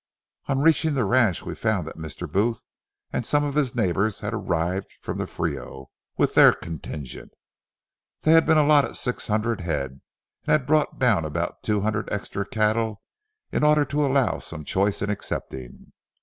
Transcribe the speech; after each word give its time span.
On 0.47 0.61
reaching 0.61 0.95
the 0.95 1.05
ranch 1.05 1.43
we 1.43 1.53
found 1.53 1.85
that 1.85 1.95
Mr. 1.95 2.27
Booth 2.27 2.63
and 3.13 3.23
some 3.23 3.43
of 3.43 3.53
his 3.53 3.75
neighbors 3.75 4.21
had 4.21 4.33
arrived 4.33 4.91
from 4.99 5.19
the 5.19 5.27
Frio 5.27 5.91
with 6.17 6.33
their 6.33 6.53
contingent. 6.53 7.33
They 8.21 8.31
had 8.31 8.47
been 8.47 8.57
allotted 8.57 8.95
six 8.95 9.27
hundred 9.27 9.61
head, 9.61 10.01
and 10.47 10.51
had 10.53 10.65
brought 10.65 10.97
down 10.97 11.23
about 11.23 11.61
two 11.61 11.81
hundred 11.81 12.11
extra 12.11 12.47
cattle 12.47 13.03
in 13.51 13.63
order 13.63 13.85
to 13.85 14.03
allow 14.03 14.39
some 14.39 14.65
choice 14.65 15.03
in 15.03 15.11
accepting. 15.11 15.91